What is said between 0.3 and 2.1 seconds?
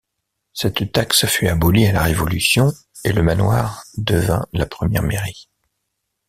Cette taxe fut abolie à la